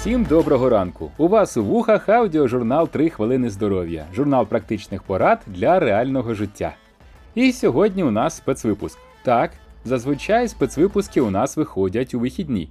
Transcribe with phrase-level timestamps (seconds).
[0.00, 1.10] Усім доброго ранку!
[1.18, 6.74] У вас у вухах аудіожурнал «3 хвилини здоров'я, журнал практичних порад для реального життя.
[7.34, 8.98] І сьогодні у нас спецвипуск.
[9.22, 9.50] Так,
[9.84, 12.68] зазвичай спецвипуски у нас виходять у вихідні.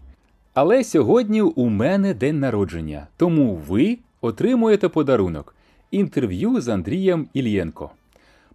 [0.53, 5.55] Але сьогодні у мене день народження, тому ви отримуєте подарунок
[5.91, 7.89] інтерв'ю з Андрієм Ільєнко.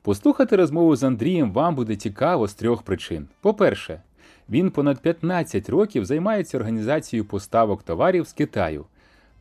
[0.03, 3.29] Послухати розмову з Андрієм вам буде цікаво з трьох причин.
[3.41, 4.01] По-перше,
[4.51, 8.85] він понад 15 років займається організацією поставок товарів з Китаю.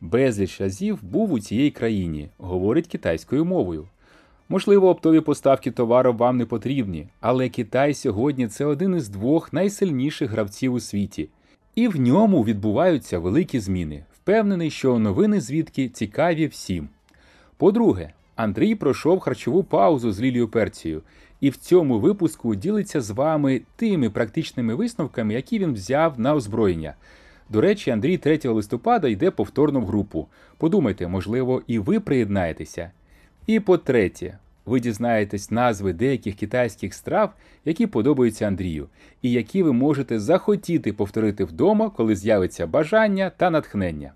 [0.00, 3.88] Безліч разів був у цій країні, говорить китайською мовою.
[4.48, 10.30] Можливо, оптові поставки товару вам не потрібні, але Китай сьогодні це один із двох найсильніших
[10.30, 11.28] гравців у світі,
[11.74, 14.04] і в ньому відбуваються великі зміни.
[14.14, 16.88] Впевнений, що новини звідки цікаві всім.
[17.56, 21.02] По-друге, Андрій пройшов харчову паузу з Лілією Перцією,
[21.44, 26.94] і в цьому випуску ділиться з вами тими практичними висновками, які він взяв на озброєння.
[27.48, 30.26] До речі, Андрій 3 листопада йде повторно в групу.
[30.58, 32.90] Подумайте, можливо, і ви приєднаєтеся.
[33.46, 37.32] І по-третє, ви дізнаєтесь назви деяких китайських страв,
[37.64, 38.86] які подобаються Андрію,
[39.22, 44.12] і які ви можете захотіти повторити вдома, коли з'явиться бажання та натхнення.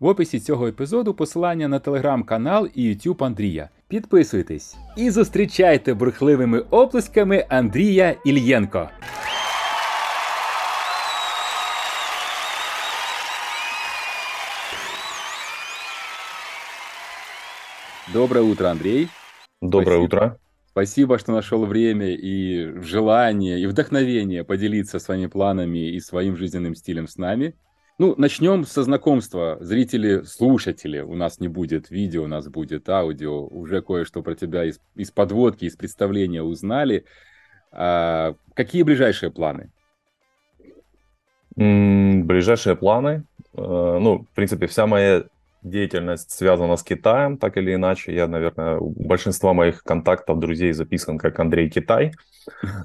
[0.00, 3.68] В описі цього епізоду посилання на телеграм-канал і YouTube Андрія.
[3.87, 8.89] Підписуйтесь і зустрічайте бурхливими оплесками Андрія Ільєнко.
[18.13, 19.07] Доброе утро, Андрей.
[19.61, 20.03] Доброе Спасибо.
[20.03, 20.37] утро.
[20.69, 27.07] Спасибо, что нашел время и желание, и вдохновение поделиться своими планами и своим жизненным стилем
[27.07, 27.53] с нами.
[27.98, 29.58] Ну, начнем со знакомства.
[29.60, 33.44] Зрители, слушатели, у нас не будет видео, у нас будет аудио.
[33.46, 37.04] Уже кое-что про тебя из, из подводки, из представления узнали.
[37.72, 39.72] А, какие ближайшие планы?
[41.56, 43.24] М, Ближайшие планы.
[43.54, 45.24] Э, Ну, в принципе, вся моя
[45.62, 48.14] деятельность связана с Китаем, так или иначе.
[48.14, 52.12] Я, наверное, у большинства моих контактов, друзей записан как Андрей Китай.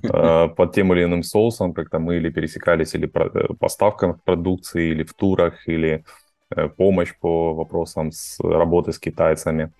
[0.03, 5.03] Э, Под тем или иным соусом как-то мы или пересекались, или э, поставкам продукции, или
[5.03, 6.03] в турах, или
[6.53, 9.71] э, помощь по вопросам с работы с китайцами.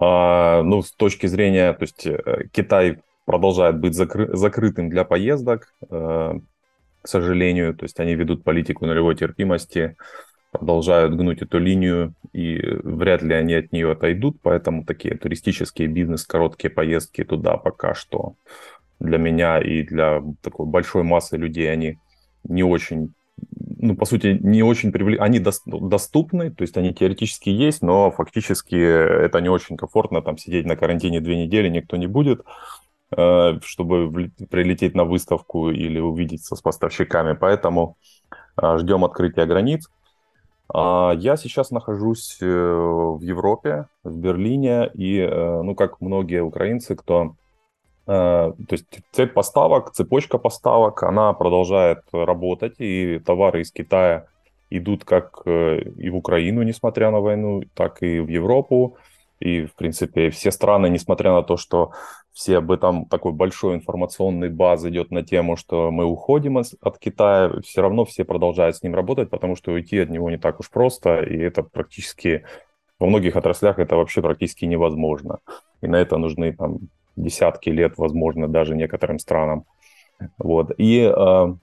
[0.00, 2.08] А, Ну, с точки зрения, то есть
[2.52, 6.40] Китай продолжает быть закры- закрытым для поездок, к
[7.04, 7.74] сожалению.
[7.74, 9.96] То есть они ведут политику нулевой терпимости,
[10.54, 14.38] продолжают гнуть эту линию, и вряд ли они от нее отойдут.
[14.40, 18.34] Поэтому такие туристические бизнес, короткие поездки туда пока что
[19.00, 21.98] для меня и для такой большой массы людей они
[22.44, 23.12] не очень,
[23.78, 25.20] ну, по сути, не очень привлек...
[25.20, 30.38] Они дос- доступны, то есть они теоретически есть, но фактически это не очень комфортно, там
[30.38, 32.42] сидеть на карантине две недели никто не будет
[33.16, 37.34] э, чтобы прилететь на выставку или увидеться с поставщиками.
[37.34, 37.96] Поэтому
[38.60, 39.88] э, ждем открытия границ.
[40.72, 46.96] А, Я сейчас нахожусь э, в Европе, в Берлине, и, э, ну, как многие украинцы,
[46.96, 47.34] кто...
[48.06, 54.26] э, То есть цепь поставок, цепочка поставок, она продолжает работать, и товары из Китая
[54.70, 58.96] идут как и в Украину, несмотря на войну, так и в Европу.
[59.44, 61.92] И, в принципе, все страны, несмотря на то, что
[62.32, 66.98] все об этом такой большой информационный баз идет на тему, что мы уходим от, от
[66.98, 70.60] Китая, все равно все продолжают с ним работать, потому что уйти от него не так
[70.60, 72.44] уж просто, и это практически
[72.98, 75.40] во многих отраслях это вообще практически невозможно.
[75.82, 76.78] И на это нужны там
[77.16, 79.64] десятки лет, возможно, даже некоторым странам.
[80.38, 80.72] Вот.
[80.78, 81.58] И э, то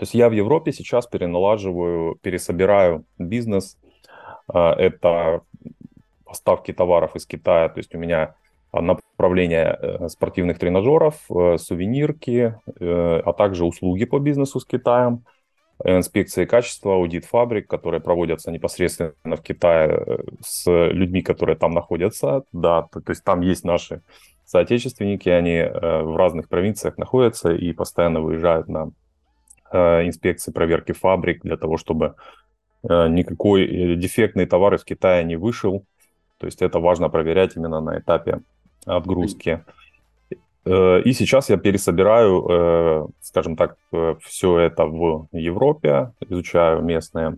[0.00, 3.76] есть я в Европе сейчас переналаживаю, пересобираю бизнес.
[4.52, 5.42] Э, Это
[6.30, 7.68] поставки товаров из Китая.
[7.68, 8.36] То есть у меня
[8.72, 15.24] а, направление э, спортивных тренажеров, э, сувенирки, э, а также услуги по бизнесу с Китаем,
[15.82, 22.44] инспекции качества, аудит фабрик, которые проводятся непосредственно в Китае с людьми, которые там находятся.
[22.52, 24.02] Да, то, то есть там есть наши
[24.44, 28.90] соотечественники, они в разных провинциях находятся и постоянно выезжают на
[29.72, 32.14] инспекции, проверки фабрик для того, чтобы
[32.82, 35.86] никакой дефектный товар из Китая не вышел.
[36.40, 38.40] То есть это важно проверять именно на этапе
[38.86, 39.62] отгрузки.
[40.64, 43.76] Э, И сейчас я пересобираю, э, скажем так,
[44.20, 47.36] все это в Европе, изучаю местные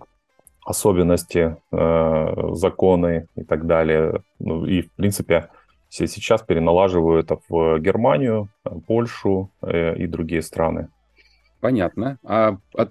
[0.65, 4.23] особенности, э, законы и так далее.
[4.39, 5.49] Ну и, в принципе,
[5.89, 10.89] се- сейчас переналаживаю это в Германию, э, Польшу э, и другие страны.
[11.61, 12.19] Понятно.
[12.25, 12.87] А, а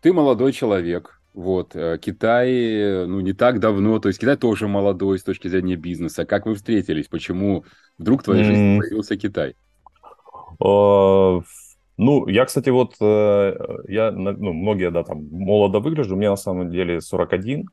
[0.00, 1.15] ты молодой человек.
[1.36, 5.76] Вот, э, Китай, ну, не так давно, то есть Китай тоже молодой с точки зрения
[5.76, 6.24] бизнеса.
[6.24, 7.08] Как вы встретились?
[7.08, 7.66] Почему
[7.98, 8.78] вдруг в твоей жизни М.
[8.80, 9.54] появился Китай?
[10.64, 11.40] Э,
[11.98, 13.54] Ну, я, кстати, вот, э,
[13.88, 17.68] я, ну, многие, да, там, молодо выгляжу, мне на самом деле 41,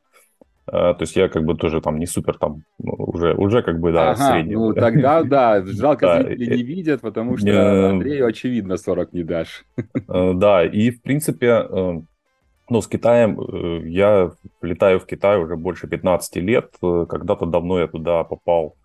[0.68, 3.80] э, то есть я как бы тоже там не супер там, ну, уже, уже как
[3.80, 4.56] бы, да, ага, средний.
[4.56, 9.66] ну тогда, да, жалко, да, зрители не видят, потому что Андрею, очевидно, 40 не дашь.
[10.08, 12.04] Да, и, в принципе,
[12.70, 13.40] ну, с Китаем,
[13.86, 14.32] я
[14.62, 18.76] летаю в Китай уже больше 15 лет, когда-то давно я туда попал.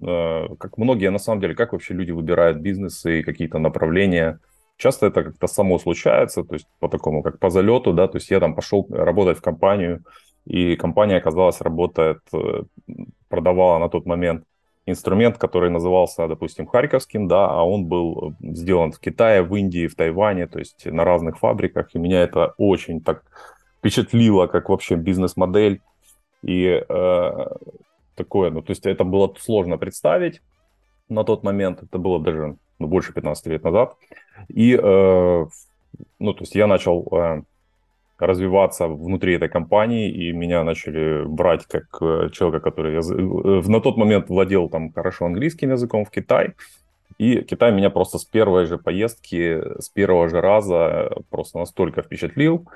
[0.00, 4.38] Как многие, на самом деле, как вообще люди выбирают бизнесы и какие-то направления.
[4.76, 8.30] Часто это как-то само случается, то есть по такому, как по залету, да, то есть
[8.30, 10.04] я там пошел работать в компанию,
[10.46, 12.62] и компания, оказалась, работает, э,
[13.28, 14.44] продавала на тот момент
[14.90, 19.94] инструмент, который назывался, допустим, Харьковским, да, а он был сделан в Китае, в Индии, в
[19.94, 23.22] Тайване, то есть на разных фабриках, и меня это очень так
[23.78, 25.80] впечатлило, как вообще бизнес-модель,
[26.42, 27.46] и э,
[28.14, 30.42] такое, ну, то есть это было сложно представить
[31.08, 33.96] на тот момент, это было даже ну, больше 15 лет назад.
[34.48, 35.46] И, э,
[36.18, 37.42] ну, то есть я начал э,
[38.22, 43.80] развиваться внутри этой компании, и меня начали брать как э, человека, который я, э, на
[43.80, 46.54] тот момент владел там хорошо английским языком в Китай.
[47.18, 52.66] И Китай меня просто с первой же поездки, с первого же раза просто настолько впечатлил,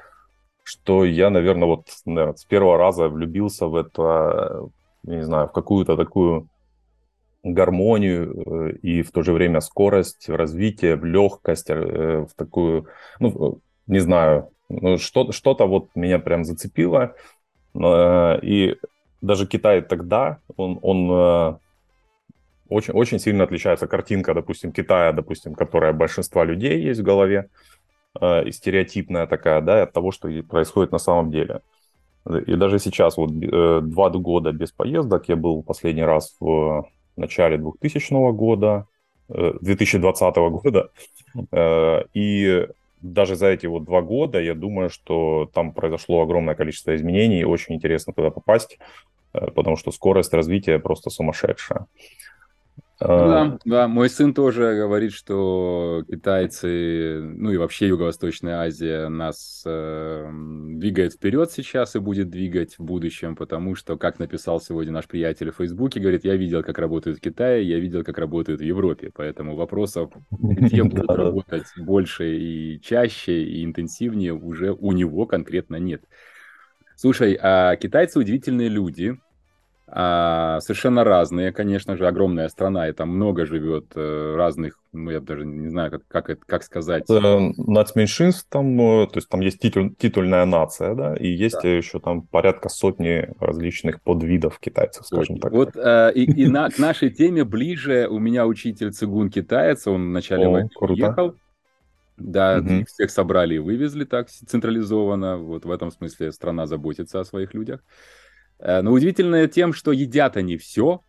[0.63, 4.69] что я, наверное, вот наверное, с первого раза влюбился в это,
[5.03, 6.49] не знаю, в какую-то такую
[7.43, 12.87] гармонию э, и в то же время скорость развития, в легкость, в такую,
[13.21, 17.15] ну, не знаю, ну, что, что-то вот меня прям зацепило.
[17.75, 18.77] Э, и
[19.21, 21.59] даже Китай тогда, он, он
[22.69, 27.49] очень, очень сильно отличается картинка, допустим, Китая, допустим, которая большинства людей есть в голове,
[28.21, 31.63] и стереотипная такая, да, от того, что происходит на самом деле.
[32.47, 33.31] И даже сейчас, вот
[33.89, 38.87] два года без поездок, я был последний раз в начале 2000 года,
[39.29, 40.91] 2020 э, года.
[41.53, 42.67] Э, и
[43.05, 47.75] даже за эти вот два года, я думаю, что там произошло огромное количество изменений, очень
[47.75, 48.79] интересно туда попасть,
[49.35, 51.87] э, потому что скорость развития просто сумасшедшая.
[53.01, 59.65] Ну да, да, мой сын тоже говорит, что китайцы, ну и вообще Юго-Восточная Азия нас
[59.67, 65.09] э, двигает вперед сейчас и будет двигать в будущем, потому что, как написал сегодня наш
[65.09, 68.65] приятель в Фейсбуке, говорит, я видел, как работают в Китае, я видел, как работают в
[68.65, 75.77] Европе, поэтому вопросов, где будут работать больше и чаще и интенсивнее, уже у него конкретно
[75.77, 76.05] нет.
[76.97, 79.19] Слушай, а китайцы удивительные люди,
[79.87, 85.21] а, совершенно разные, конечно же, огромная страна, и там много живет э, разных, ну, я
[85.21, 87.05] даже не знаю, как, как, это, как сказать.
[87.09, 91.69] Нацменьшинств там, э, то есть там есть титуль, титульная нация, да, и есть да.
[91.69, 95.53] еще там порядка сотни различных подвидов китайцев, скажем так.
[95.53, 100.09] Вот э, и, и на, к нашей теме ближе у меня учитель цигун китаец, он
[100.09, 101.35] вначале войны уехал,
[102.17, 102.73] да, угу.
[102.73, 107.53] их всех собрали и вывезли так централизованно, вот в этом смысле страна заботится о своих
[107.53, 107.81] людях.
[108.65, 111.03] Э, но удивительное тем, что едят они все,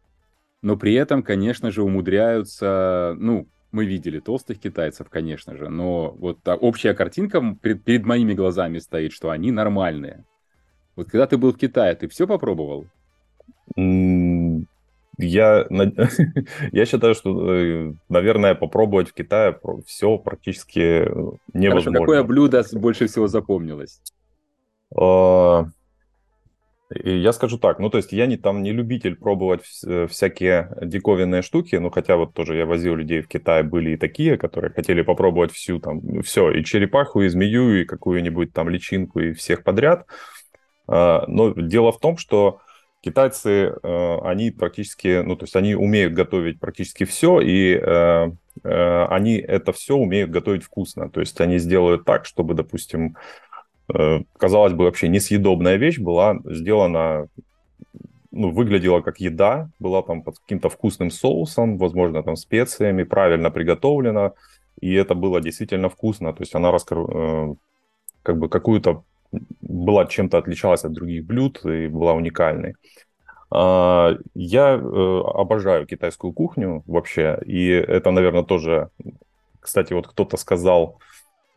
[0.62, 6.40] но при этом, конечно же, умудряются, ну, мы видели толстых китайцев, конечно же, но вот
[6.46, 10.26] общая картинка перед, перед моими глазами стоит, что они нормальные.
[10.96, 12.86] Вот когда ты был в Китае, ты все попробовал?
[13.76, 15.66] Я,
[16.72, 21.06] я считаю, что, э, наверное, попробовать в Китае все практически
[21.54, 21.92] невозможно.
[21.92, 24.02] Хорошо, какое блюдо больше всего запомнилось?
[26.90, 31.42] Я скажу так, ну то есть я не там не любитель пробовать э, всякие диковинные
[31.42, 35.02] штуки, ну хотя вот тоже я возил людей в Китай, были и такие, которые хотели
[35.02, 40.06] попробовать всю там, все, и черепаху, и змею, и какую-нибудь там личинку, и всех подряд.
[40.88, 42.62] А, но дело в том, что
[43.02, 48.28] китайцы, э, они практически, ну то есть они умеют готовить практически все, и э,
[48.64, 51.10] они это все умеют готовить вкусно.
[51.10, 53.16] То есть они сделают так, чтобы, допустим,
[54.38, 57.28] казалось бы, вообще несъедобная вещь была сделана,
[58.32, 64.34] ну, выглядела как еда, была там под каким-то вкусным соусом, возможно, там специями, правильно приготовлена,
[64.82, 66.98] и это было действительно вкусно, то есть она раскр...
[67.00, 67.56] Э,
[68.24, 69.04] как бы какую-то
[69.62, 72.76] была чем-то отличалась от других блюд и была уникальной.
[73.52, 78.90] А, я э, обожаю китайскую кухню вообще, и это, наверное, тоже,
[79.60, 81.00] кстати, вот кто-то сказал,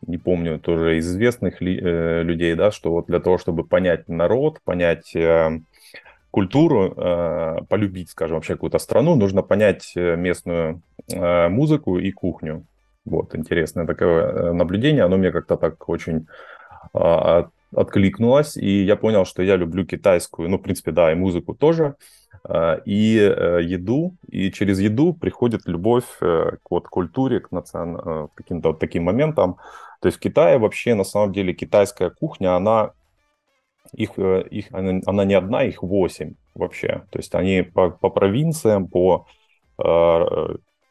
[0.05, 4.07] не помню, тоже из известных ли, э, людей, да, что вот для того, чтобы понять
[4.07, 5.59] народ, понять э,
[6.31, 12.65] культуру, э, полюбить, скажем, вообще какую-то страну, нужно понять э, местную э, музыку и кухню.
[13.05, 16.27] Вот, интересное такое э, наблюдение, оно мне как-то так очень
[16.93, 21.53] э, откликнулось, и я понял, что я люблю китайскую, ну, в принципе, да, и музыку
[21.53, 21.95] тоже,
[22.47, 28.29] э, и э, еду, и через еду приходит любовь к вот культуре, к национ...
[28.35, 29.57] каким-то вот таким моментам.
[30.01, 32.91] То есть в Китае вообще, на самом деле, китайская кухня, она
[33.93, 37.03] их, их, она не одна, их восемь вообще.
[37.09, 39.25] То есть они по, по провинциям, по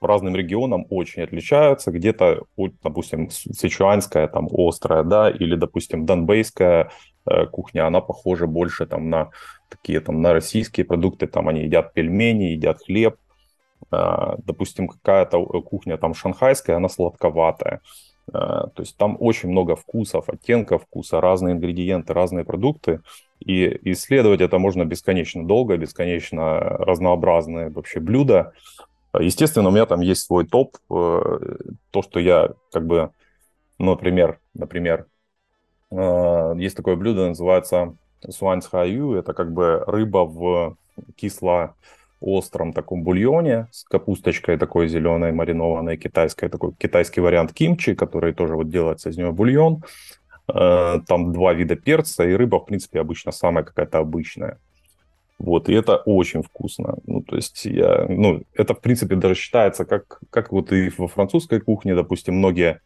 [0.00, 1.90] разным регионам очень отличаются.
[1.90, 2.44] Где-то,
[2.82, 6.90] допустим, сычуанская, там, острая, да, или, допустим, донбейская
[7.26, 9.30] э, кухня, она похожа больше там на
[9.68, 13.16] такие там на российские продукты, там они едят пельмени, едят хлеб.
[13.90, 17.80] Э, допустим, какая-то э, кухня там шанхайская, она сладковатая.
[18.30, 23.00] То есть там очень много вкусов, оттенков вкуса, разные ингредиенты, разные продукты.
[23.40, 28.52] И исследовать это можно бесконечно долго, бесконечно разнообразные вообще блюда.
[29.18, 30.76] Естественно, у меня там есть свой топ.
[30.90, 31.38] Э,
[31.90, 33.10] то, что я как бы,
[33.78, 35.06] ну, например, например,
[35.90, 37.96] э, есть такое блюдо, называется
[38.28, 39.14] суаньцхаю.
[39.14, 40.76] Это как бы рыба в
[41.16, 48.56] кисло-остром таком бульоне с капусточкой такой зеленой, маринованной, китайской, такой китайский вариант кимчи, который тоже
[48.56, 49.84] вот делается из него бульон.
[50.52, 54.58] Э, там два вида перца, и рыба, в принципе, обычно самая какая-то обычная.
[55.38, 56.98] Вот, и это очень вкусно.
[57.06, 61.06] Ну, то есть я, ну, это, в принципе, даже считается, как, как вот и во
[61.06, 62.80] французской кухне, допустим, многие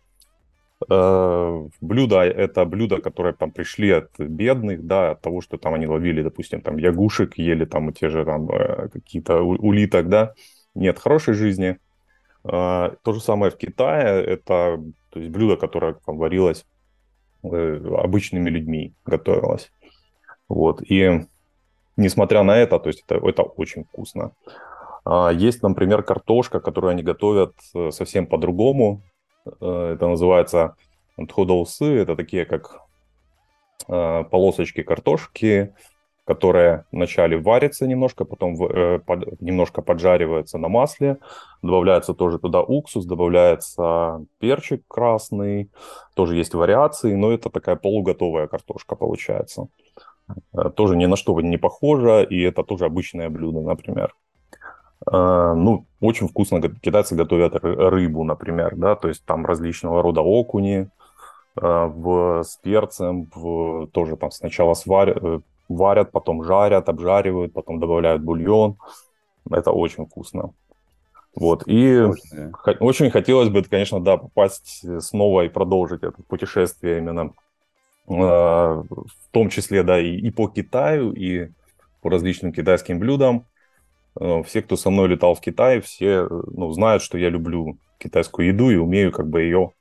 [0.90, 5.86] э, блюда, это блюда, которые там пришли от бедных, да, от того, что там они
[5.86, 10.34] ловили, допустим, там ягушек, ели там те же там э, какие-то улиток, да.
[10.74, 11.78] Нет хорошей жизни.
[12.44, 14.78] Э, то же самое в Китае, это
[15.08, 16.66] то есть блюдо, которое там варилось
[17.44, 19.72] э, обычными людьми, готовилось.
[20.48, 21.24] Вот, и
[21.96, 24.32] несмотря на это, то есть это, это очень вкусно.
[25.04, 29.02] А, есть, например, картошка, которую они готовят э, совсем по-другому.
[29.60, 30.76] Э, это называется
[31.16, 31.96] тходоусы.
[31.98, 32.78] Это такие как
[33.88, 35.74] э, полосочки картошки,
[36.24, 38.54] которые вначале варятся немножко, потом
[39.40, 41.18] немножко поджариваются на масле.
[41.62, 45.68] Добавляется тоже туда уксус, добавляется перчик красный.
[46.14, 49.66] Тоже есть вариации, но это такая полуготовая картошка получается.
[50.54, 54.14] Э, тоже ни на что не похоже, и это тоже обычное блюдо, например.
[55.10, 60.88] Э, ну, очень вкусно китайцы готовят рыбу, например, да, то есть там различного рода окуни
[61.56, 68.22] э, в, с перцем, в, тоже там сначала сварят, варят, потом жарят, обжаривают, потом добавляют
[68.22, 68.76] бульон.
[69.50, 70.52] Это очень вкусно.
[71.34, 77.32] Вот, и очень, очень хотелось бы, конечно, да, попасть снова и продолжить это путешествие именно
[78.06, 78.86] в
[79.30, 81.50] том числе, да, и, и по Китаю, и
[82.02, 83.46] по различным китайским блюдам.
[84.20, 88.48] Э, все, кто со мной летал в Китай, все ну, знают, что я люблю китайскую
[88.48, 89.72] еду и умею как бы ее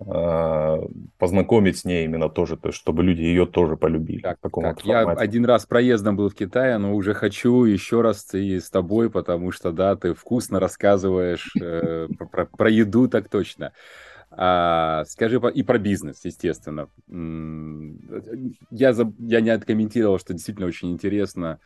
[0.00, 0.78] э,
[1.18, 4.22] познакомить с ней именно тоже, то есть, чтобы люди ее тоже полюбили.
[4.22, 4.84] Так, так.
[4.84, 9.10] Я один раз проездом был в Китае, но уже хочу еще раз и с тобой,
[9.10, 13.72] потому что, да, ты вкусно рассказываешь э, про, про еду так точно.
[14.30, 16.88] А, скажи и про бизнес, естественно.
[18.70, 21.58] Я, я не откомментировал, что действительно очень интересно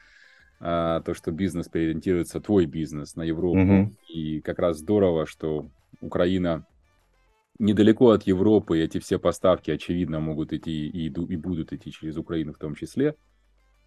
[0.61, 3.61] а, то, что бизнес переориентируется, твой бизнес на Европу.
[3.61, 3.93] Угу.
[4.09, 5.69] И как раз здорово, что
[6.01, 6.67] Украина
[7.59, 11.93] недалеко от Европы, и эти все поставки, очевидно, могут идти и, иду, и будут идти
[11.93, 13.15] через Украину в том числе.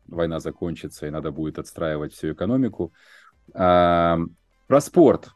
[0.08, 2.94] Война закончится, и надо будет отстраивать всю экономику.
[3.54, 4.20] А,
[4.68, 5.32] про спорт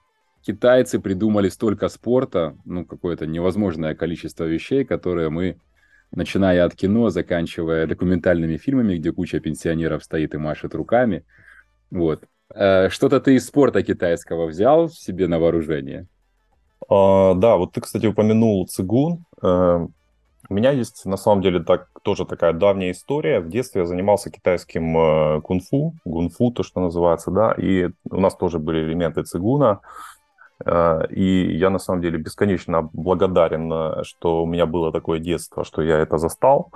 [0.45, 5.57] китайцы придумали столько спорта, ну, какое-то невозможное количество вещей, которые мы,
[6.11, 11.23] начиная от кино, заканчивая документальными фильмами, где куча пенсионеров стоит и машет руками.
[11.89, 12.25] Вот.
[12.53, 16.07] Э, что-то ты из спорта китайского взял себе на вооружение?
[16.89, 19.25] А, да, вот ты, кстати, упомянул цигун.
[19.41, 19.87] Э,
[20.49, 23.39] у меня есть, на самом деле, так, тоже такая давняя история.
[23.39, 28.35] В детстве я занимался китайским э, кунг-фу, гунфу, то, что называется, да, и у нас
[28.35, 29.79] тоже были элементы цигуна.
[30.65, 35.63] А, и я на самом деле бесконечно благодарен, э, что у меня было такое детство,
[35.63, 36.71] что я это застал.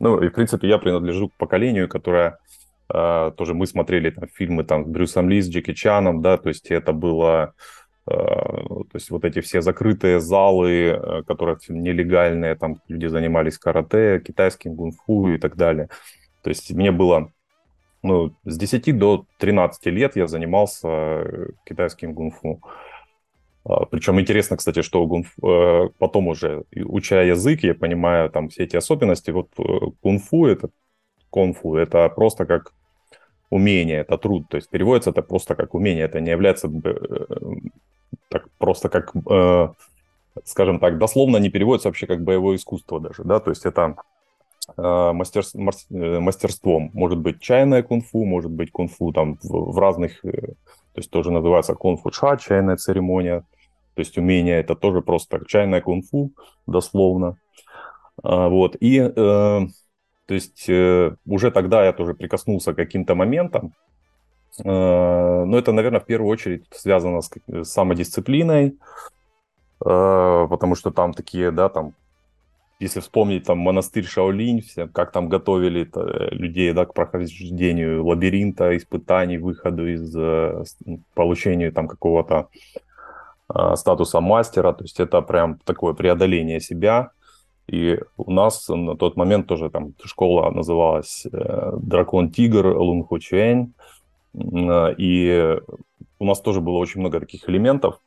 [0.00, 2.38] Ну, и, в принципе, я принадлежу к поколению, которое
[2.92, 6.48] э, тоже мы смотрели там фильмы там с Брюсом Ли, с Джеки Чаном, да, то
[6.48, 7.54] есть это было,
[8.06, 14.74] э, то есть вот эти все закрытые залы, которые нелегальные, там люди занимались карате, китайским
[14.74, 15.88] гунфу и так далее.
[16.42, 17.30] То есть мне было
[18.02, 21.24] ну, с 10 до 13 лет я занимался
[21.64, 22.60] китайским гунфу.
[22.62, 22.93] А,
[23.90, 25.08] Причем интересно, кстати, что
[25.42, 29.30] э, потом уже, уча язык, я понимаю там все эти особенности.
[29.30, 29.62] Вот э,
[30.02, 30.68] кунг-фу, это
[31.30, 32.74] конфу, это просто как
[33.48, 34.48] умение, это труд.
[34.50, 36.04] То есть переводится это просто как умение.
[36.04, 37.26] Это не является э,
[38.28, 39.12] так просто как,
[40.44, 43.96] скажем так, дословно не переводится вообще как боевое искусство даже, да, то есть это
[44.76, 45.44] мастер,
[46.20, 46.90] мастерством.
[46.92, 50.54] Может быть чайное кунг-фу, может быть кунг-фу там в, в разных, то
[50.96, 53.44] есть тоже называется кунг-фу ча, чайная церемония.
[53.94, 56.32] То есть умение это тоже просто чайное кунг-фу,
[56.66, 57.36] дословно.
[58.22, 58.76] Вот.
[58.80, 59.68] И то
[60.28, 63.72] есть уже тогда я тоже прикоснулся к каким-то моментам,
[64.58, 67.30] но это, наверное, в первую очередь связано с
[67.64, 68.78] самодисциплиной,
[69.78, 71.94] потому что там такие, да, там
[72.80, 75.88] если вспомнить там монастырь Шаолинь, все, как там готовили
[76.34, 80.64] людей да, к прохождению лабиринта, испытаний, выходу из э,
[81.14, 82.78] получению там какого-то э,
[83.76, 87.10] статуса мастера, то есть это прям такое преодоление себя.
[87.66, 93.18] И у нас на тот момент тоже там школа называлась э, Дракон Тигр Лун Ху
[93.18, 93.72] Чуэнь,
[94.34, 95.58] э, и
[96.18, 98.00] у нас тоже было очень много таких элементов,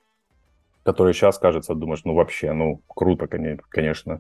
[0.84, 4.18] которые сейчас, кажется, думаешь, ну вообще, ну круто, конечно.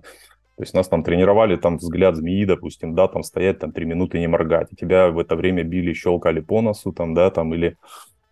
[0.57, 4.17] То есть нас там тренировали, там взгляд змеи, допустим, да, там стоять там три минуты
[4.17, 7.77] не моргать, и тебя в это время били, щелкали по носу, там, да, там, или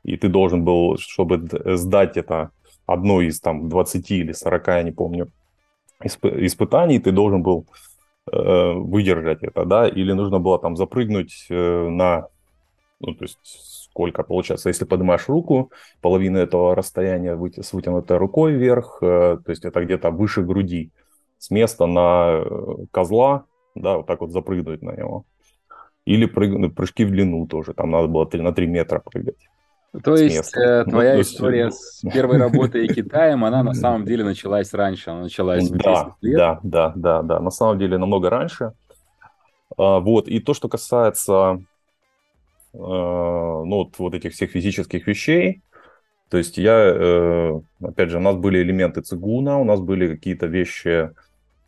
[0.04, 1.48] и ты должен был, чтобы
[1.78, 2.52] сдать это
[2.86, 5.32] одно из там 20 или 40, я не помню,
[6.04, 7.68] исп- испытаний, ты должен был
[8.32, 12.27] э, выдержать это, да, или нужно было там запрыгнуть э, на,
[13.00, 13.39] ну, то есть
[13.96, 19.50] сколько получается, если поднимаешь руку, половина этого расстояния выйти с вытянутой рукой вверх, э, то
[19.51, 20.92] есть это где-то выше груди,
[21.38, 25.25] с места на э, козла, да, вот так вот запрыгнуть на него.
[26.06, 26.51] Или прыг...
[26.51, 29.48] Ну, прыжки в длину тоже, там надо было на 3 метра прыгать.
[30.04, 34.06] То есть э, ну, твоя ну, история с первой работой и Китаем, она на самом
[34.06, 36.38] деле началась раньше, она началась в да, лет?
[36.38, 38.74] Да, да, да, да, на самом деле намного раньше.
[39.78, 41.62] А, вот, и то, что касается
[42.74, 45.62] э, ну, вот, вот этих всех физических вещей,
[46.30, 50.48] то есть я, э, опять же, у нас были элементы цигуна, у нас были какие-то
[50.48, 51.12] вещи,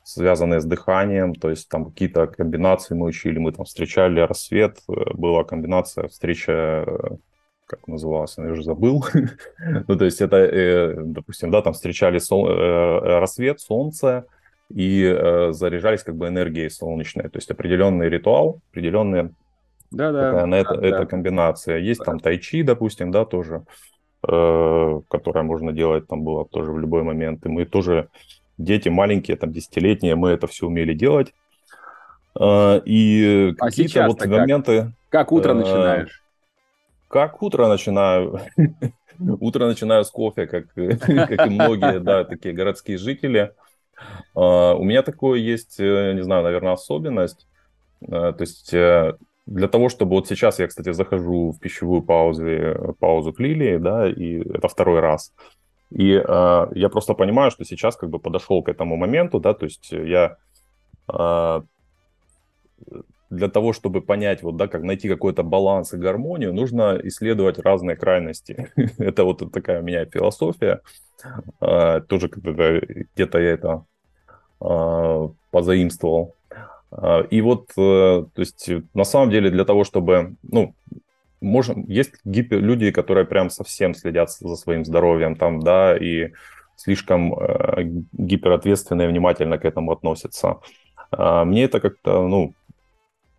[0.03, 5.13] связанные с дыханием, то есть там какие-то комбинации мы учили, мы там встречали рассвет, э,
[5.13, 7.09] была комбинация, встреча, э,
[7.67, 9.05] как называлась, я уже забыл.
[9.87, 12.47] ну, то есть это, допустим, да, там встречали сол...
[12.47, 14.25] рассвет, солнце,
[14.73, 15.03] и
[15.51, 19.31] заряжались как бы энергией солнечной, то есть определенный ритуал, определенная
[19.91, 21.77] да, да, такая, на это, да, эта комбинация.
[21.77, 23.63] Есть там тайчи, допустим, да, тоже,
[24.29, 27.45] Э, которое можно делать там было тоже в любой момент.
[27.45, 28.09] И мы тоже,
[28.57, 31.33] дети маленькие, там, десятилетние, мы это все умели делать.
[32.37, 34.91] Э, и а какие-то вот моменты...
[35.09, 36.23] Как, как утро э, начинаешь?
[37.07, 38.41] Как утро начинаю?
[39.19, 43.53] Утро начинаю с кофе, как, как и многие, да, такие городские жители.
[44.35, 47.47] У меня такое есть, не знаю, наверное, особенность.
[47.99, 53.39] То есть для того, чтобы вот сейчас я, кстати, захожу в пищевую паузу, паузу к
[53.39, 55.33] Лилии, да, и это второй раз.
[55.89, 59.65] И э, я просто понимаю, что сейчас как бы подошел к этому моменту, да, то
[59.65, 60.37] есть я
[61.11, 61.61] э,
[63.29, 67.95] для того, чтобы понять, вот, да, как найти какой-то баланс и гармонию, нужно исследовать разные
[67.95, 68.71] крайности.
[68.97, 70.81] это вот такая у меня философия.
[71.61, 73.85] Э, тоже где-то я это
[74.61, 76.35] э, позаимствовал
[76.91, 80.73] а, и вот, э, то есть, на самом деле, для того, чтобы, ну,
[81.41, 86.31] можем, есть гипер, люди, которые прям совсем следят за своим здоровьем там, да, и
[86.75, 90.57] слишком э, гиперответственно и внимательно к этому относятся.
[91.11, 92.53] Э, мне это как-то, ну,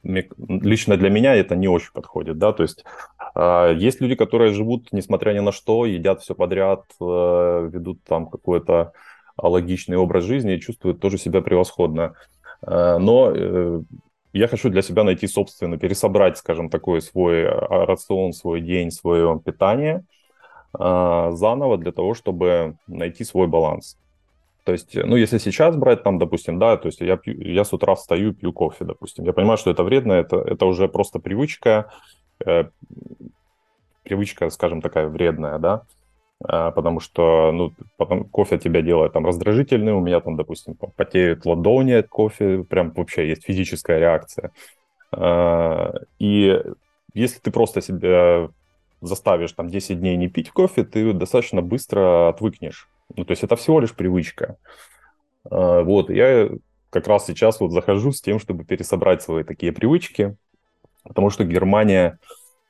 [0.05, 2.85] лично для меня это не очень подходит, да, то есть
[3.35, 8.29] э, есть люди, которые живут, несмотря ни на что, едят все подряд, э, ведут там
[8.29, 8.93] какой-то
[9.41, 12.15] логичный образ жизни и чувствуют тоже себя превосходно.
[12.67, 13.83] Э, но э,
[14.33, 19.41] я хочу для себя найти, собственно, пересобрать, скажем, такой свой а, рацион, свой день, свое
[19.45, 20.05] питание
[20.79, 23.97] э, заново для того, чтобы найти свой баланс.
[24.69, 27.73] То есть, ну, если сейчас брать там, допустим, да, то есть я, пью, я с
[27.73, 29.25] утра встаю, пью кофе, допустим.
[29.25, 31.91] Я понимаю, что это вредно, это, это уже просто привычка,
[32.45, 32.65] э,
[34.03, 35.85] привычка, скажем, такая вредная, да.
[36.45, 41.47] А, потому что, ну, потом кофе тебя делает там раздражительный, у меня там, допустим, потеют
[41.47, 44.51] ладони от кофе, прям вообще есть физическая реакция.
[45.13, 46.63] А, и
[47.15, 48.51] если ты просто себя
[49.01, 52.87] заставишь там 10 дней не пить кофе, ты достаточно быстро отвыкнешь.
[53.17, 54.57] Ну, то есть это всего лишь привычка.
[55.51, 56.51] А, вот, я
[56.91, 60.37] как раз сейчас вот захожу с тем, чтобы пересобрать свои такие привычки,
[61.05, 62.19] потому что Германия,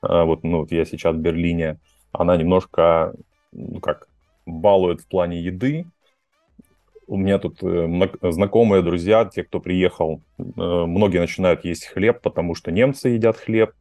[0.02, 1.78] вот, ну, вот я сейчас в Берлине,
[2.12, 3.14] она немножко
[3.52, 4.08] ну как,
[4.46, 5.86] балует в плане еды.
[7.06, 7.88] У меня тут э,
[8.22, 13.72] знакомые, друзья, те, кто приехал, э, многие начинают есть хлеб, потому что немцы едят хлеб.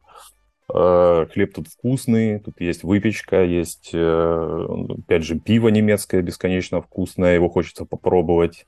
[0.72, 7.48] Э, хлеб тут вкусный, тут есть выпечка, есть, опять же, пиво немецкое бесконечно вкусное, его
[7.48, 8.66] хочется попробовать.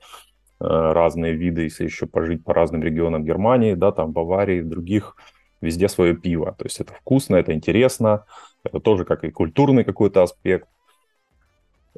[0.59, 5.15] разные виды, если еще пожить по разным регионам Германии, да, там Баварии, других,
[5.59, 6.55] везде свое пиво.
[6.57, 8.25] То есть это вкусно, это интересно,
[8.63, 10.67] это тоже как и культурный какой-то аспект.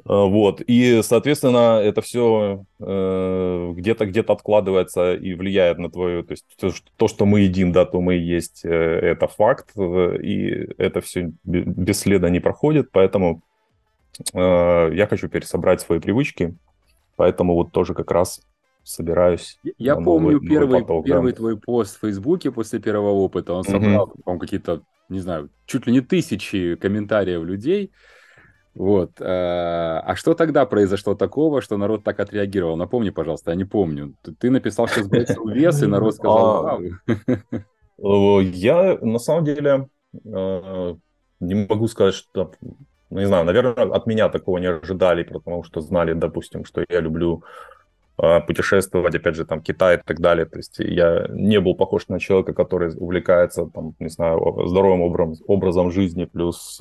[0.06, 6.32] Э, вот, и, соответственно, это все э, где-то где-то откладывается и влияет на твою, то
[6.32, 10.18] есть то, то, что мы едим, да, то мы и есть, э, это факт, э,
[10.22, 13.42] и это все бесследно не проходит, поэтому
[14.34, 16.54] э, я хочу пересобрать свои привычки,
[17.16, 18.42] поэтому вот тоже как раз
[18.82, 19.58] собираюсь.
[19.78, 21.36] Я помню новый, первый, новый поток, первый да.
[21.36, 24.22] твой пост в Фейсбуке после первого опыта, он собрал, угу.
[24.22, 27.90] по какие-то, не знаю, чуть ли не тысячи комментариев людей,
[28.74, 29.20] вот.
[29.20, 32.76] Э, а что тогда произошло такого, что народ так отреагировал?
[32.76, 34.14] Напомни, пожалуйста, я не помню.
[34.38, 36.80] Ты написал, что сбросил вес, и народ сказал, а,
[37.98, 38.40] вау.
[38.40, 39.88] Я, на самом деле,
[40.24, 40.94] э,
[41.40, 42.52] не могу сказать, что...
[43.10, 46.98] Ну, не знаю, наверное, от меня такого не ожидали, потому что знали, допустим, что я
[46.98, 47.44] люблю
[48.18, 50.46] э, путешествовать, опять же, там, Китай и так далее.
[50.46, 55.44] То есть я не был похож на человека, который увлекается, там, не знаю, здоровым образом,
[55.46, 56.80] образом жизни, плюс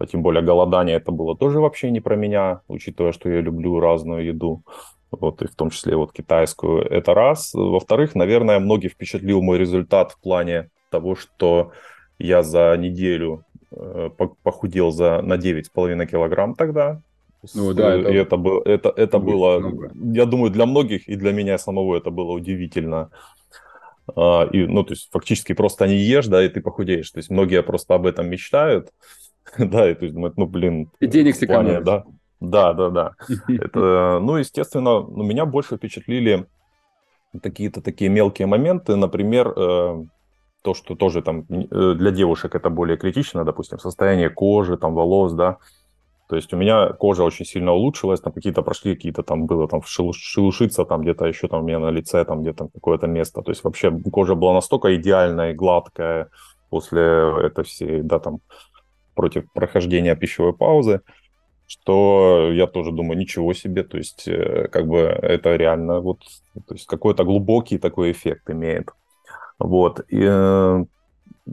[0.00, 3.78] а тем более голодание это было тоже вообще не про меня, учитывая, что я люблю
[3.80, 4.62] разную еду,
[5.10, 7.52] вот, и в том числе вот китайскую, это раз.
[7.52, 11.72] Во-вторых, наверное, многих впечатлил мой результат в плане того, что
[12.18, 14.08] я за неделю э,
[14.42, 17.02] похудел за, на 9,5 килограмм тогда.
[17.54, 19.92] Ну да, это, и это, было, это, это было, много.
[20.12, 23.10] я думаю, для многих и для меня самого это было удивительно.
[24.16, 27.10] А, и, ну, то есть фактически просто не ешь, да, и ты похудеешь.
[27.10, 28.92] То есть многие просто об этом мечтают,
[29.58, 30.90] да, и то есть думают, ну, блин.
[31.00, 31.84] И денег сэкономишь.
[31.84, 32.04] Да,
[32.40, 33.12] да, да, да.
[33.48, 36.46] Это, ну, естественно, ну, меня больше впечатлили
[37.42, 40.04] какие-то такие мелкие моменты, например, э,
[40.62, 45.32] то, что тоже там э, для девушек это более критично, допустим, состояние кожи, там, волос,
[45.32, 45.58] да,
[46.30, 49.82] то есть у меня кожа очень сильно улучшилась, там какие-то прошли, какие-то там было, там
[49.82, 53.42] шелушиться, там где-то еще там у меня на лице, там где-то какое-то место.
[53.42, 56.28] То есть вообще кожа была настолько идеальная и гладкая
[56.68, 57.02] после
[57.46, 58.38] этой всей, да, там,
[59.20, 61.02] против прохождения пищевой паузы,
[61.66, 66.20] что я тоже думаю, ничего себе, то есть э, как бы это реально вот,
[66.66, 68.88] то есть какой-то глубокий такой эффект имеет.
[69.58, 70.00] Вот.
[70.08, 70.84] И, э,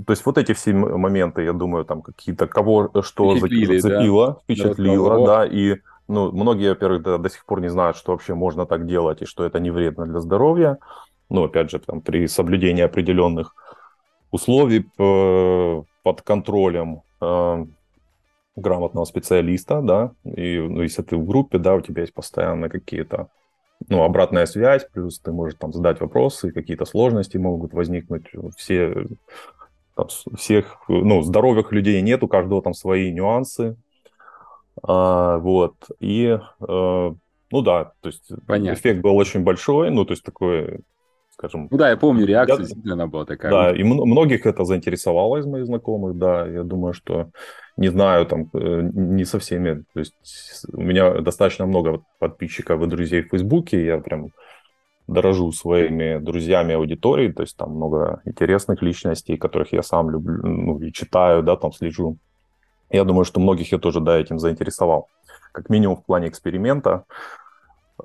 [0.05, 4.39] то есть вот эти все моменты, я думаю, там какие-то кого что Впечатлили, зацепило, да?
[4.43, 5.75] впечатлило, да, и
[6.07, 9.25] ну, многие, во-первых, до, до сих пор не знают, что вообще можно так делать и
[9.25, 10.77] что это не вредно для здоровья.
[11.29, 13.53] Ну, опять же, там, при соблюдении определенных
[14.31, 17.65] условий под контролем э,
[18.55, 23.29] грамотного специалиста, да, и ну, если ты в группе, да, у тебя есть постоянно какие-то,
[23.87, 28.25] ну, обратная связь, плюс ты можешь там задать вопросы, какие-то сложности могут возникнуть,
[28.57, 29.07] все,
[29.95, 33.77] там, всех, ну, здоровых людей нет, у каждого там свои нюансы,
[34.83, 37.11] а, вот, и, э,
[37.51, 38.79] ну да, то есть Понятно.
[38.79, 40.79] эффект был очень большой, ну, то есть такой
[41.37, 41.67] скажем.
[41.69, 43.51] Ну да, я помню, реакция я, действительно она была такая.
[43.51, 47.29] Да, и многих это заинтересовало из моих знакомых, да, я думаю, что
[47.77, 50.15] не знаю, там, э, не со всеми, то есть
[50.73, 54.31] у меня достаточно много подписчиков и друзей в Фейсбуке, я прям
[55.07, 60.79] дорожу своими друзьями аудитории, то есть там много интересных личностей, которых я сам люблю, ну,
[60.79, 62.17] и читаю, да, там слежу.
[62.89, 65.07] Я думаю, что многих я тоже, да, этим заинтересовал.
[65.51, 67.03] Как минимум в плане эксперимента.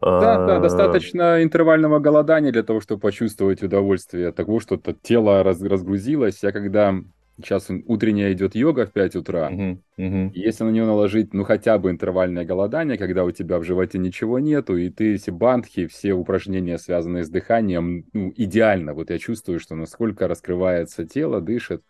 [0.03, 5.43] Да, да, достаточно интервального голодания для того, чтобы почувствовать удовольствие от того, что -то тело
[5.43, 6.43] раз, разгрузилось.
[6.43, 6.95] Я когда
[7.38, 10.31] сейчас утренняя идет йога в 5 утра, uh-huh, uh-huh.
[10.35, 14.38] если на нее наложить, ну, хотя бы интервальное голодание, когда у тебя в животе ничего
[14.38, 18.95] нету, и ты все бандхи, все упражнения, связанные с дыханием, ну, идеально.
[18.95, 21.83] Вот я чувствую, что насколько раскрывается тело, дышит,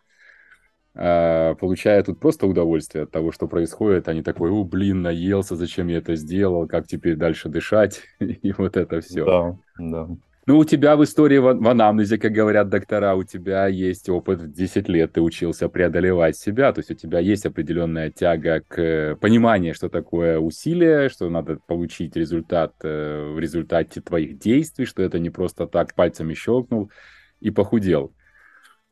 [0.93, 5.87] получая тут просто удовольствие от того, что происходит, а не такой, о, блин, наелся, зачем
[5.87, 9.25] я это сделал, как теперь дальше дышать, и вот это все.
[9.25, 10.09] Да, да.
[10.45, 14.41] Ну, у тебя в истории в, в анамнезе, как говорят доктора, у тебя есть опыт
[14.41, 19.17] в 10 лет, ты учился преодолевать себя, то есть у тебя есть определенная тяга к
[19.21, 25.17] пониманию, что такое усилие, что надо получить результат э, в результате твоих действий, что это
[25.17, 26.91] не просто так пальцами щелкнул
[27.39, 28.11] и похудел.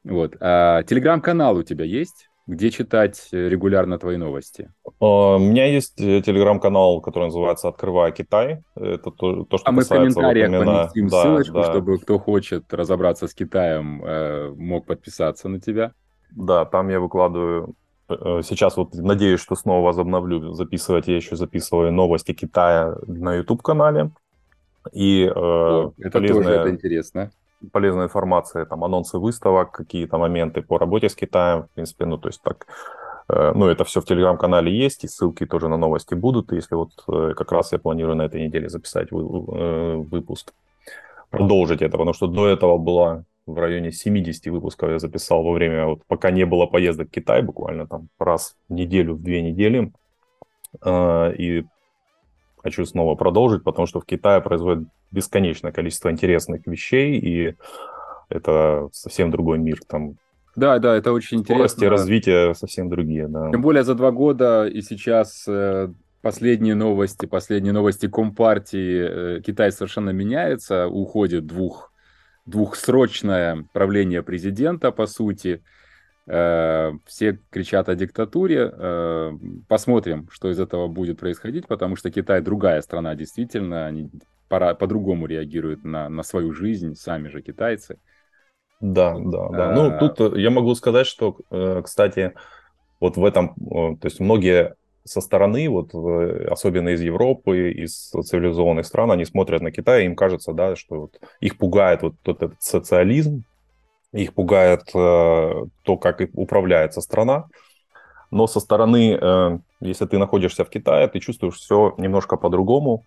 [0.04, 0.36] Вот.
[0.40, 2.30] А телеграм-канал у тебя есть?
[2.48, 4.72] Где читать э, регулярно твои новости?
[5.00, 8.64] А, у меня есть э, телеграм-канал, который называется «Открывая Китай».
[8.76, 10.78] Это то, то что а мы в комментариях вот именно...
[10.80, 11.72] поместим да, ссылочку, да.
[11.72, 15.94] чтобы кто хочет разобраться с Китаем, э, мог подписаться на тебя.
[16.32, 17.76] Да, там я выкладываю
[18.44, 21.08] Сейчас вот надеюсь, что снова возобновлю записывать.
[21.08, 24.12] Я еще записываю новости Китая на YouTube-канале.
[24.92, 26.44] И О, это полезные...
[26.44, 27.32] тоже это интересно
[27.72, 32.30] полезная информация, там, анонсы выставок, какие-то моменты по работе с Китаем, в принципе, ну, то
[32.30, 32.66] есть так,
[33.32, 36.92] Э, ну, это все в телеграм-канале есть, и ссылки тоже на новости будут, если вот
[37.08, 40.54] э, как раз я планирую на этой неделе записать э, выпуск,
[41.30, 45.86] продолжить это, потому что до этого было в районе 70 выпусков я записал во время,
[45.86, 49.92] вот пока не было поездок в Китай, буквально там раз в неделю, в две недели.
[50.86, 51.66] И
[52.64, 57.56] хочу снова продолжить, потому что в Китае производят бесконечное количество интересных вещей, и
[58.30, 59.80] это совсем другой мир.
[59.88, 60.16] Там
[60.56, 61.68] да, да, это очень интересно.
[61.68, 63.52] Скорости развития совсем другие, да.
[63.52, 69.72] Тем более за два года и сейчас э, последние новости, последние новости Компартии, э, Китай
[69.72, 71.94] совершенно меняется, уходит двух,
[72.46, 75.64] двухсрочное правление президента, по сути.
[76.28, 78.72] Э, все кричат о диктатуре.
[79.68, 84.10] Посмотрим, что из этого будет происходить, потому что Китай другая страна, действительно, они
[84.50, 88.00] по-другому реагируют на, на свою жизнь, сами же китайцы.
[88.82, 89.72] Да, да, да.
[89.74, 92.34] Ну, тут э, я могу сказать, что, э, кстати,
[93.00, 95.96] вот в этом, то есть многие со стороны, вот
[96.50, 101.02] особенно из Европы, из цивилизованных стран, они смотрят на Китай, и им кажется, да, что
[101.02, 103.44] вот их пугает вот, вот этот социализм,
[104.12, 107.48] их пугает э, то, как управляется страна.
[108.30, 113.06] Но со стороны, э, если ты находишься в Китае, ты чувствуешь все немножко по-другому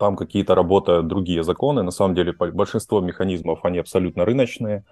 [0.00, 1.82] там какие-то работают другие законы.
[1.82, 4.82] На самом деле большинство механизмов, они абсолютно рыночные,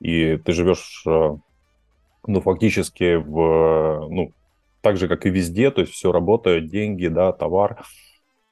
[0.00, 1.36] и ты живешь, э,
[2.26, 4.32] ну, фактически в, ну,
[4.80, 7.84] так же, как и везде, то есть все работает, деньги, да, товар.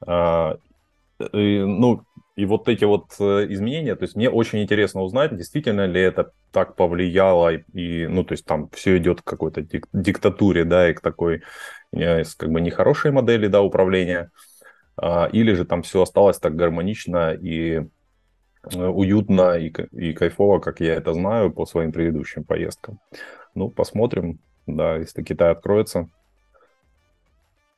[0.05, 2.01] И, ну,
[2.35, 6.31] и вот эти вот э, изменения, то есть мне очень интересно узнать, действительно ли это
[6.51, 9.61] так повлияло, и, ну, то есть там все идет к какой-то
[9.93, 11.43] диктатуре, да, и к такой,
[11.91, 14.31] э, как бы, нехорошей модели, да, управления.
[14.95, 17.81] А, или же там все осталось так гармонично и
[18.71, 22.99] э, уютно и, и кайфово, как я это знаю по своим предыдущим поездкам.
[23.55, 26.09] Ну, посмотрим, да, если Китай откроется.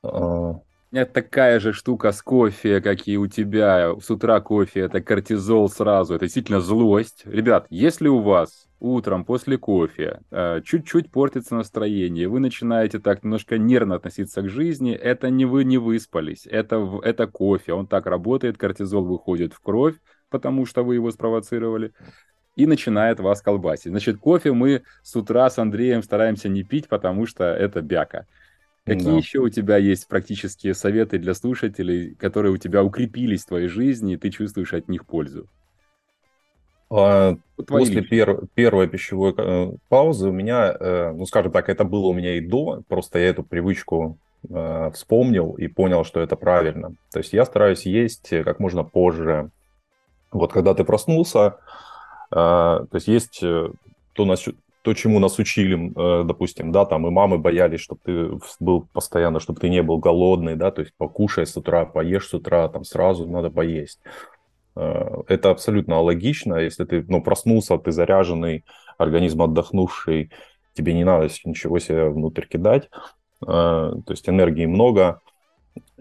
[0.04, 0.60] А,
[0.96, 3.94] меня такая же штука с кофе, как и у тебя.
[4.00, 6.16] С утра кофе это кортизол сразу.
[6.16, 7.24] Это действительно злость.
[7.26, 13.58] Ребят, если у вас утром после кофе э, чуть-чуть портится настроение, вы начинаете так немножко
[13.58, 18.58] нервно относиться к жизни, это не вы не выспались, это, это кофе, он так работает,
[18.58, 19.96] кортизол выходит в кровь,
[20.30, 21.94] потому что вы его спровоцировали,
[22.56, 23.92] и начинает вас колбасить.
[23.92, 28.28] Значит, кофе мы с утра с Андреем стараемся не пить, потому что это бяка.
[28.86, 29.18] Какие да.
[29.18, 34.14] еще у тебя есть практические советы для слушателей, которые у тебя укрепились в твоей жизни,
[34.14, 35.48] и ты чувствуешь от них пользу?
[36.92, 37.36] А,
[37.68, 42.14] после пер, первой пищевой э, паузы у меня, э, ну, скажем так, это было у
[42.14, 46.94] меня и до, просто я эту привычку э, вспомнил и понял, что это правильно.
[47.12, 49.50] То есть я стараюсь есть как можно позже.
[50.32, 51.58] Вот когда ты проснулся,
[52.30, 54.26] то есть есть то,
[54.86, 59.40] то, чему нас учили, э, допустим, да, там и мамы боялись, чтобы ты был постоянно,
[59.40, 62.84] чтобы ты не был голодный, да, то есть покушай с утра, поешь с утра, там
[62.84, 64.00] сразу надо поесть.
[64.76, 68.64] Э, это абсолютно логично, если ты, ну, проснулся, ты заряженный,
[69.00, 70.32] организм отдохнувший,
[70.76, 72.84] тебе не надо ничего себе внутрь кидать,
[73.42, 75.20] э, то есть энергии много,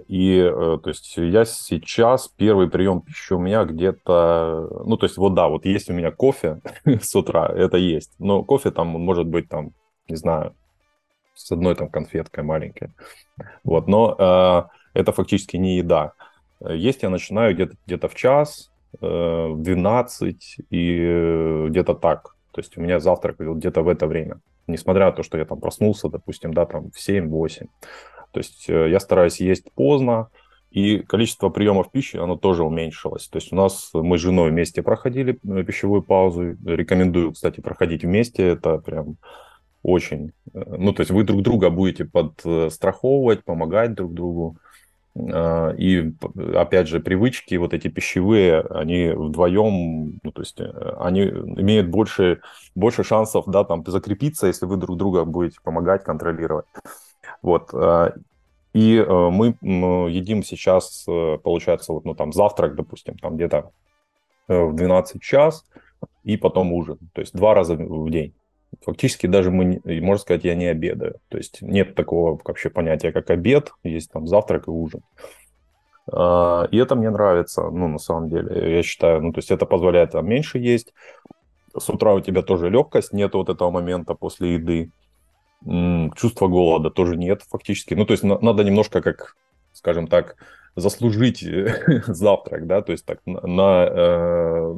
[0.08, 5.16] и, э, то есть, я сейчас, первый прием пищи у меня где-то, ну, то есть,
[5.16, 9.26] вот да, вот есть у меня кофе с утра, это есть, но кофе там может
[9.26, 9.70] быть там,
[10.08, 10.54] не знаю,
[11.34, 12.90] с одной там конфеткой маленькой,
[13.62, 16.12] вот, но э, это фактически не еда.
[16.60, 22.60] Есть я начинаю где-то где в час, э, в 12 и э, где-то так, то
[22.60, 26.08] есть у меня завтрак где-то в это время, несмотря на то, что я там проснулся,
[26.08, 27.68] допустим, да, там в 7-8,
[28.34, 30.28] то есть э, я стараюсь есть поздно,
[30.72, 33.28] и количество приемов пищи, оно тоже уменьшилось.
[33.28, 36.56] То есть у нас мы с женой вместе проходили э, пищевую паузу.
[36.64, 38.48] Рекомендую, кстати, проходить вместе.
[38.48, 39.18] Это прям
[39.84, 40.32] очень...
[40.52, 44.56] Э, ну, то есть вы друг друга будете подстраховывать, помогать друг другу.
[45.16, 46.12] И,
[46.56, 50.60] опять же, привычки вот эти пищевые, они вдвоем, ну, то есть
[50.98, 52.40] они имеют больше,
[52.74, 56.66] больше шансов, да, там, закрепиться, если вы друг друга будете помогать, контролировать.
[57.42, 57.72] Вот.
[57.72, 58.12] Э,
[58.72, 59.56] и э, мы
[60.10, 63.70] едим сейчас, э, получается, вот, ну, там, завтрак, допустим, там где-то
[64.46, 65.64] в 12 час,
[66.22, 66.98] и потом ужин.
[67.14, 68.34] То есть два раза в день.
[68.82, 71.14] Фактически даже мы, можно сказать, я не обедаю.
[71.28, 75.00] То есть нет такого вообще понятия, как обед, есть там завтрак и ужин.
[76.06, 80.10] И это мне нравится, ну, на самом деле, я считаю, ну, то есть это позволяет
[80.10, 80.92] там меньше есть.
[81.74, 84.90] С утра у тебя тоже легкость, нет вот этого момента после еды
[86.16, 87.94] чувства голода тоже нет фактически.
[87.94, 89.36] Ну, то есть надо немножко, как,
[89.72, 90.36] скажем так,
[90.76, 91.44] заслужить
[92.06, 94.74] завтрак, да, то есть так на, на э,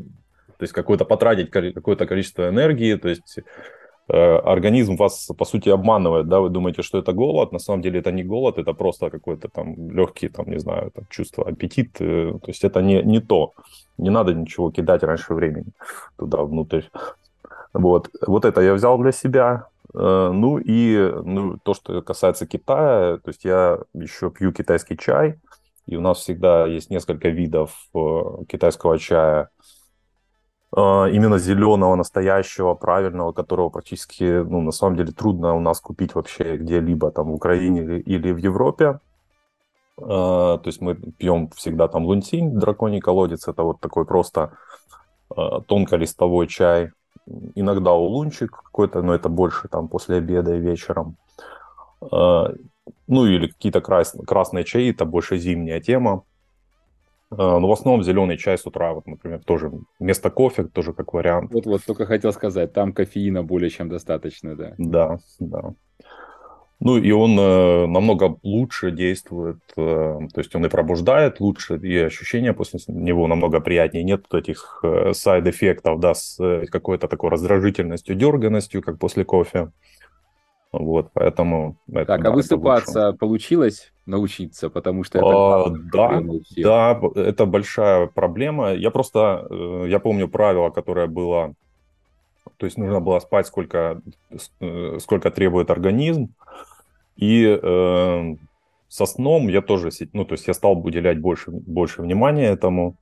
[0.59, 3.39] то есть какое-то потратить какое-то количество энергии, то есть
[4.09, 8.01] э, организм вас, по сути, обманывает, да, вы думаете, что это голод, на самом деле
[8.01, 12.33] это не голод, это просто какой-то там легкий, там, не знаю, там, чувство, аппетит, э,
[12.43, 13.53] то есть это не, не то,
[13.99, 15.73] не надо ничего кидать раньше времени
[16.19, 16.83] туда внутрь.
[17.73, 23.17] Вот, вот это я взял для себя, Э, ну и ну, то, что касается Китая,
[23.17, 25.41] то есть я еще пью китайский чай,
[25.87, 29.49] и у нас всегда есть несколько видов э, китайского чая,
[30.77, 36.15] э, именно зеленого, настоящего, правильного, которого практически, ну, на самом деле трудно у нас купить
[36.15, 39.01] вообще где-либо там в Украине или в Европе.
[39.99, 44.59] То есть мы пьем всегда там лунтинь, драконий колодец, это вот такой просто
[45.69, 46.91] тонколистовой чай,
[47.55, 51.17] иногда улунчик какой-то, но это больше там после обеда и вечером.
[52.01, 52.53] А,
[53.07, 54.15] ну или какие-то крас...
[54.27, 56.23] красные чаи, это больше зимняя тема.
[57.31, 61.13] А, но в основном зеленый чай с утра, вот, например, тоже вместо кофе, тоже как
[61.13, 61.53] вариант.
[61.53, 64.75] Вот-вот, только хотел сказать, там кофеина более чем достаточно, да.
[64.79, 65.75] Да, да.
[66.79, 71.97] Ну и он э, намного лучше действует, э, то есть он и пробуждает лучше, и
[71.97, 74.05] ощущения после него намного приятнее.
[74.05, 79.71] Нет этих э, сайд-эффектов, да, с э, какой-то такой раздражительностью, дерганностью, как после кофе.
[80.73, 81.77] Вот, поэтому...
[81.89, 85.29] Это, так, а да, а высыпаться получилось научиться, потому что это...
[85.29, 86.23] А, да,
[86.57, 88.75] да, это большая проблема.
[88.75, 91.55] Я просто, э, я помню правило, которое было,
[92.57, 94.01] то есть нужно было спать сколько,
[94.61, 96.35] э, сколько требует организм,
[97.17, 98.37] и э,
[98.89, 102.97] со сном я тоже, ну, то есть я стал уделять больше, больше внимания этому.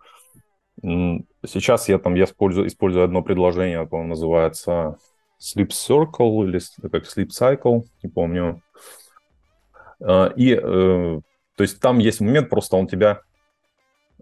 [0.82, 4.98] Сейчас я там, я использую, использую одно предложение, по-моему, называется
[5.40, 8.62] Sleep Circle или как Sleep Cycle, не помню.
[10.00, 11.20] Э, и, э,
[11.56, 13.20] то есть там есть момент, просто он тебя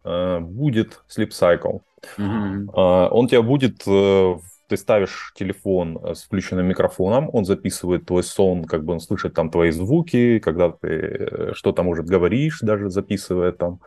[0.05, 1.81] э, будет Sleep Cycle.
[2.19, 3.09] Mm-hmm.
[3.11, 4.43] Он тебя будет в
[4.73, 9.35] ты ставишь телефон э, с включенным микрофоном, он записывает твой сон, как бы он слышит
[9.35, 13.81] там твои звуки, когда ты э, что-то, может, говоришь, даже записывает там,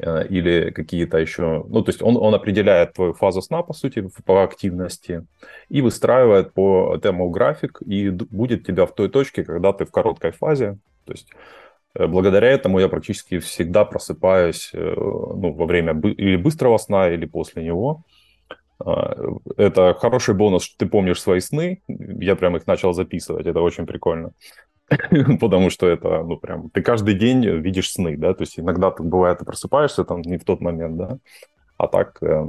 [0.00, 1.64] э, или какие-то еще...
[1.68, 5.24] Ну, то есть он, он определяет твою фазу сна, по сути, по активности,
[5.68, 10.32] и выстраивает по этому график, и будет тебя в той точке, когда ты в короткой
[10.32, 10.78] фазе.
[11.04, 11.28] То есть
[11.94, 18.02] благодаря этому я практически всегда просыпаюсь ну, во время или быстрого сна, или после него.
[18.80, 21.82] Это хороший бонус, что ты помнишь свои сны.
[21.88, 24.32] Я прям их начал записывать, это очень прикольно.
[25.40, 29.06] Потому что это, ну, прям, ты каждый день видишь сны, да, то есть иногда так
[29.06, 31.18] бывает, ты просыпаешься там не в тот момент, да,
[31.76, 32.48] а так э,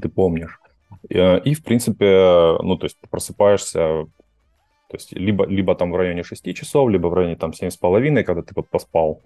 [0.00, 0.60] ты помнишь.
[1.08, 4.06] И, э, и, в принципе, ну, то есть ты просыпаешься,
[4.88, 8.42] то есть либо, либо там в районе 6 часов, либо в районе там 7,5, когда
[8.42, 9.20] ты вот поспал,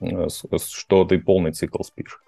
[0.00, 2.20] э, что ты полный цикл спишь.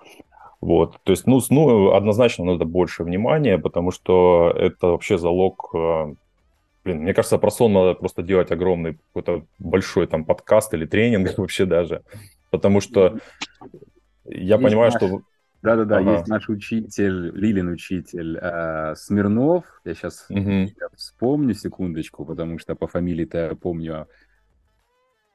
[0.66, 6.14] Вот, то есть, ну, сну однозначно надо больше внимания, потому что это вообще залог э,
[6.83, 11.29] Блин, мне кажется, про сон надо просто делать огромный какой-то большой там подкаст или тренинг
[11.38, 12.02] вообще даже,
[12.50, 13.20] потому что
[14.24, 15.00] я есть понимаю, наш...
[15.00, 15.20] что...
[15.62, 16.12] Да-да-да, ага.
[16.14, 20.68] есть наш учитель, Лилин учитель э, Смирнов, я сейчас угу.
[20.96, 24.09] вспомню секундочку, потому что по фамилии-то я помню.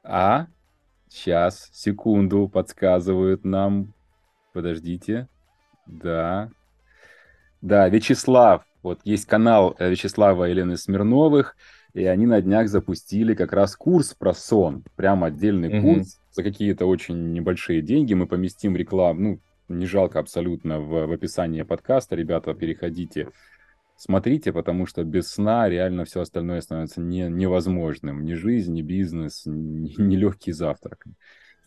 [0.04, 0.48] А,
[1.08, 3.94] сейчас, секунду, подсказывают нам
[4.54, 5.28] Подождите.
[5.88, 6.50] Да.
[7.62, 8.64] Да, Вячеслав.
[8.84, 11.56] Вот есть канал э, Вячеслава и Елены Смирновых,
[11.94, 14.84] и они на днях запустили как раз курс про сон.
[14.96, 15.82] Прям отдельный mm-hmm.
[15.82, 18.14] курс за какие-то очень небольшие деньги.
[18.14, 22.16] Мы поместим рекламу, ну, не жалко абсолютно в, в описании подкаста.
[22.16, 23.30] Ребята, переходите,
[23.96, 28.24] смотрите, потому что без сна реально все остальное становится не, невозможным.
[28.24, 31.06] Ни жизнь, ни бизнес, ни, ни легкий завтрак.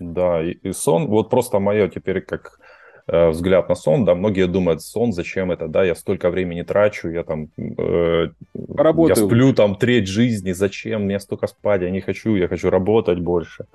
[0.00, 2.58] Да, и, и сон, вот просто мое теперь как
[3.06, 7.08] э, взгляд на сон, да, многие думают, сон, зачем это, да, я столько времени трачу,
[7.10, 12.36] я там, э, я сплю там треть жизни, зачем, мне столько спать, я не хочу,
[12.36, 13.66] я хочу работать больше.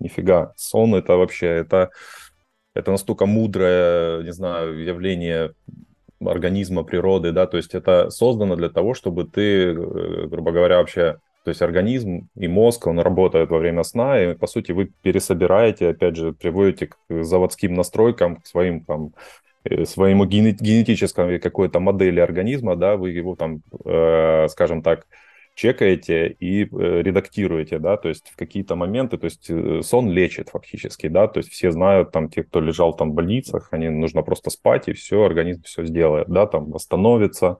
[0.00, 1.90] Нифига, сон это вообще, это,
[2.74, 5.52] это настолько мудрое, не знаю, явление
[6.24, 11.18] организма, природы, да, то есть это создано для того, чтобы ты, э, грубо говоря, вообще
[11.44, 15.90] то есть организм и мозг, он работает во время сна, и, по сути, вы пересобираете,
[15.90, 19.12] опять же, приводите к заводским настройкам, к своим там
[19.64, 25.06] э, своему генетической какой-то модели организма, да, вы его там, э, скажем так,
[25.54, 30.48] чекаете и э, редактируете, да, то есть в какие-то моменты, то есть э, сон лечит
[30.48, 34.22] фактически, да, то есть все знают, там, те, кто лежал там в больницах, они нужно
[34.22, 37.58] просто спать, и все, организм все сделает, да, там восстановится,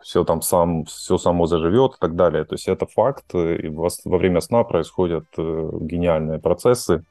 [0.00, 2.44] все там сам, все само заживет и так далее.
[2.44, 7.04] То есть это факт, и во время сна происходят э, гениальные процессы,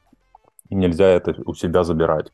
[0.68, 2.32] и нельзя это у себя забирать.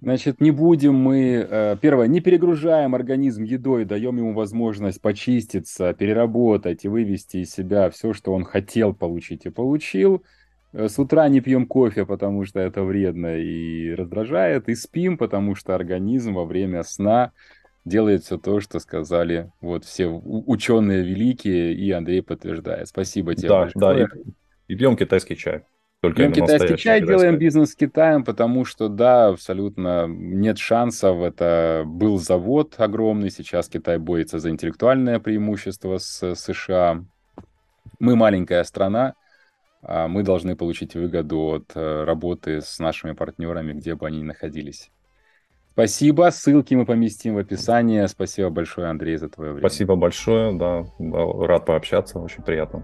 [0.00, 6.84] Значит, не будем мы, э, первое, не перегружаем организм едой, даем ему возможность почиститься, переработать
[6.84, 10.22] и вывести из себя все, что он хотел получить и получил.
[10.72, 15.54] Э, с утра не пьем кофе, потому что это вредно и раздражает, и спим, потому
[15.54, 17.32] что организм во время сна
[17.84, 22.88] делает все то, что сказали вот все ученые великие, и Андрей подтверждает.
[22.88, 24.06] Спасибо тебе да, большое.
[24.06, 24.20] Да,
[24.68, 25.64] и, и пьем китайский чай.
[26.00, 31.20] Только Пьем китайский чай, делаем бизнес с Китаем, потому что, да, абсолютно нет шансов.
[31.22, 37.04] Это был завод огромный, сейчас Китай борется за интеллектуальное преимущество с США.
[37.98, 39.14] Мы маленькая страна,
[39.82, 44.24] а мы должны получить выгоду от э, работы с нашими партнерами, где бы они ни
[44.24, 44.92] находились.
[45.78, 48.04] Спасибо, ссылки мы поместим в описании.
[48.06, 49.68] Спасибо большое, Андрей, за твое время.
[49.68, 52.82] Спасибо большое, да, рад пообщаться, очень приятно.